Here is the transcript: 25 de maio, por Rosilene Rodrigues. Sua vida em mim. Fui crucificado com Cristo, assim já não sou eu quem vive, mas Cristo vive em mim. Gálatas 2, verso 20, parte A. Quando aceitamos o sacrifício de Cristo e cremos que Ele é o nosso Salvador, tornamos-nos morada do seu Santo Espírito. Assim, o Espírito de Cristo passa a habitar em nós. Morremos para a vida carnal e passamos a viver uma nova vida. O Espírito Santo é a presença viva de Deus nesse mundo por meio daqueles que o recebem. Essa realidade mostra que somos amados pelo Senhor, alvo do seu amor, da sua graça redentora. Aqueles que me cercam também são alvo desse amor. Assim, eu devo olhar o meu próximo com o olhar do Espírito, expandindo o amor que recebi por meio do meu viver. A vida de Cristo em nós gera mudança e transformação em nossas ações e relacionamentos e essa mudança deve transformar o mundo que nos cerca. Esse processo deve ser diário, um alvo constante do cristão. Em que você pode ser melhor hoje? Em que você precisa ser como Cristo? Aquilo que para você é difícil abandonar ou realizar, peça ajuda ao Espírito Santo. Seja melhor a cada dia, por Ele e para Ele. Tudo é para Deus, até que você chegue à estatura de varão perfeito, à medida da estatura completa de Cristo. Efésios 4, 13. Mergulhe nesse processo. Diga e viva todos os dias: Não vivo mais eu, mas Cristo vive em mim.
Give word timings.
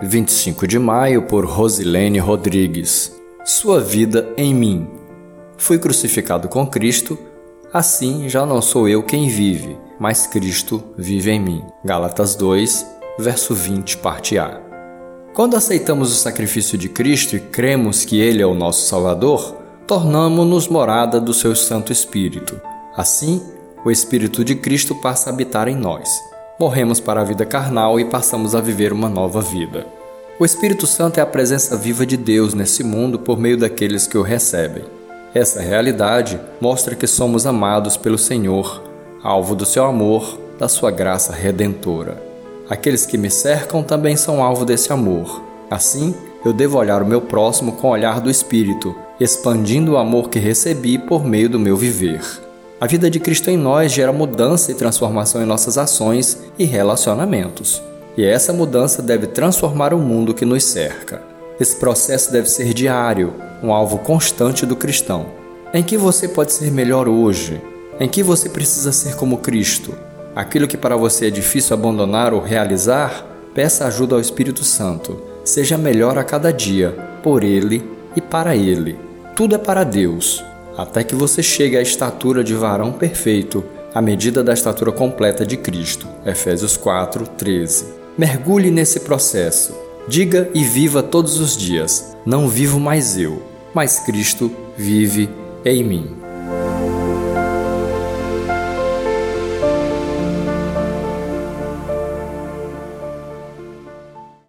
25 0.00 0.66
de 0.68 0.78
maio, 0.78 1.22
por 1.22 1.44
Rosilene 1.44 2.20
Rodrigues. 2.20 3.12
Sua 3.44 3.80
vida 3.80 4.32
em 4.36 4.54
mim. 4.54 4.86
Fui 5.56 5.76
crucificado 5.76 6.48
com 6.48 6.64
Cristo, 6.66 7.18
assim 7.72 8.28
já 8.28 8.46
não 8.46 8.62
sou 8.62 8.88
eu 8.88 9.02
quem 9.02 9.28
vive, 9.28 9.76
mas 9.98 10.26
Cristo 10.26 10.82
vive 10.96 11.32
em 11.32 11.40
mim. 11.40 11.64
Gálatas 11.84 12.36
2, 12.36 12.86
verso 13.18 13.54
20, 13.54 13.96
parte 13.96 14.38
A. 14.38 14.60
Quando 15.34 15.56
aceitamos 15.56 16.12
o 16.12 16.16
sacrifício 16.16 16.78
de 16.78 16.88
Cristo 16.88 17.34
e 17.34 17.40
cremos 17.40 18.04
que 18.04 18.20
Ele 18.20 18.40
é 18.40 18.46
o 18.46 18.54
nosso 18.54 18.86
Salvador, 18.86 19.56
tornamos-nos 19.84 20.68
morada 20.68 21.20
do 21.20 21.34
seu 21.34 21.56
Santo 21.56 21.92
Espírito. 21.92 22.60
Assim, 22.96 23.42
o 23.84 23.90
Espírito 23.90 24.44
de 24.44 24.54
Cristo 24.54 24.94
passa 24.94 25.28
a 25.28 25.32
habitar 25.32 25.66
em 25.66 25.76
nós. 25.76 26.08
Morremos 26.58 26.98
para 26.98 27.20
a 27.20 27.24
vida 27.24 27.46
carnal 27.46 28.00
e 28.00 28.04
passamos 28.04 28.52
a 28.52 28.60
viver 28.60 28.92
uma 28.92 29.08
nova 29.08 29.40
vida. 29.40 29.86
O 30.40 30.44
Espírito 30.44 30.88
Santo 30.88 31.18
é 31.18 31.20
a 31.20 31.26
presença 31.26 31.76
viva 31.76 32.04
de 32.04 32.16
Deus 32.16 32.52
nesse 32.52 32.82
mundo 32.82 33.16
por 33.16 33.38
meio 33.38 33.56
daqueles 33.56 34.08
que 34.08 34.18
o 34.18 34.22
recebem. 34.22 34.82
Essa 35.32 35.60
realidade 35.60 36.40
mostra 36.60 36.96
que 36.96 37.06
somos 37.06 37.46
amados 37.46 37.96
pelo 37.96 38.18
Senhor, 38.18 38.82
alvo 39.22 39.54
do 39.54 39.64
seu 39.64 39.84
amor, 39.84 40.36
da 40.58 40.66
sua 40.66 40.90
graça 40.90 41.32
redentora. 41.32 42.20
Aqueles 42.68 43.06
que 43.06 43.16
me 43.16 43.30
cercam 43.30 43.80
também 43.80 44.16
são 44.16 44.42
alvo 44.42 44.64
desse 44.64 44.92
amor. 44.92 45.40
Assim, 45.70 46.12
eu 46.44 46.52
devo 46.52 46.76
olhar 46.76 47.04
o 47.04 47.06
meu 47.06 47.20
próximo 47.20 47.72
com 47.76 47.86
o 47.86 47.92
olhar 47.92 48.20
do 48.20 48.28
Espírito, 48.28 48.96
expandindo 49.20 49.92
o 49.92 49.96
amor 49.96 50.28
que 50.28 50.40
recebi 50.40 50.98
por 50.98 51.24
meio 51.24 51.48
do 51.48 51.58
meu 51.58 51.76
viver. 51.76 52.47
A 52.80 52.86
vida 52.86 53.10
de 53.10 53.18
Cristo 53.18 53.50
em 53.50 53.56
nós 53.56 53.92
gera 53.92 54.12
mudança 54.12 54.70
e 54.70 54.74
transformação 54.74 55.42
em 55.42 55.46
nossas 55.46 55.76
ações 55.76 56.38
e 56.58 56.64
relacionamentos 56.64 57.82
e 58.18 58.24
essa 58.24 58.52
mudança 58.52 59.00
deve 59.00 59.28
transformar 59.28 59.94
o 59.94 59.98
mundo 59.98 60.34
que 60.34 60.44
nos 60.44 60.64
cerca. 60.64 61.22
Esse 61.60 61.76
processo 61.76 62.32
deve 62.32 62.50
ser 62.50 62.74
diário, 62.74 63.32
um 63.62 63.72
alvo 63.72 63.98
constante 63.98 64.66
do 64.66 64.74
cristão. 64.74 65.26
Em 65.72 65.84
que 65.84 65.96
você 65.96 66.26
pode 66.26 66.52
ser 66.52 66.72
melhor 66.72 67.08
hoje? 67.08 67.62
Em 68.00 68.08
que 68.08 68.20
você 68.20 68.48
precisa 68.48 68.90
ser 68.90 69.14
como 69.14 69.38
Cristo? 69.38 69.94
Aquilo 70.34 70.66
que 70.66 70.76
para 70.76 70.96
você 70.96 71.28
é 71.28 71.30
difícil 71.30 71.74
abandonar 71.74 72.34
ou 72.34 72.40
realizar, 72.40 73.24
peça 73.54 73.86
ajuda 73.86 74.16
ao 74.16 74.20
Espírito 74.20 74.64
Santo. 74.64 75.22
Seja 75.44 75.78
melhor 75.78 76.18
a 76.18 76.24
cada 76.24 76.52
dia, 76.52 76.90
por 77.22 77.44
Ele 77.44 77.88
e 78.16 78.20
para 78.20 78.56
Ele. 78.56 78.98
Tudo 79.36 79.54
é 79.54 79.58
para 79.58 79.84
Deus, 79.84 80.44
até 80.78 81.02
que 81.02 81.16
você 81.16 81.42
chegue 81.42 81.76
à 81.76 81.82
estatura 81.82 82.44
de 82.44 82.54
varão 82.54 82.92
perfeito, 82.92 83.64
à 83.92 84.00
medida 84.00 84.44
da 84.44 84.54
estatura 84.54 84.92
completa 84.92 85.44
de 85.44 85.56
Cristo. 85.56 86.06
Efésios 86.24 86.76
4, 86.76 87.26
13. 87.36 87.86
Mergulhe 88.16 88.70
nesse 88.70 89.00
processo. 89.00 89.76
Diga 90.06 90.48
e 90.54 90.62
viva 90.62 91.02
todos 91.02 91.40
os 91.40 91.56
dias: 91.56 92.16
Não 92.24 92.48
vivo 92.48 92.78
mais 92.78 93.18
eu, 93.18 93.42
mas 93.74 93.98
Cristo 93.98 94.50
vive 94.76 95.28
em 95.64 95.82
mim. 95.82 96.27